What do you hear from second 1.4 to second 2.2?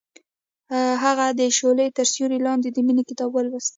شعله تر